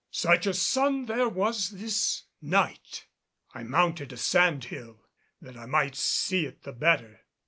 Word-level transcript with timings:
Such 0.09 0.47
a 0.47 0.53
sun 0.55 1.05
there 1.05 1.29
was 1.29 1.69
this 1.69 2.23
night 2.41 3.05
I 3.53 3.61
mounted 3.61 4.11
a 4.11 4.17
sand 4.17 4.63
hill 4.63 5.05
that 5.39 5.55
I 5.55 5.67
might 5.67 5.95
see 5.95 6.47
it 6.47 6.63
the 6.63 6.73
better. 6.73 7.19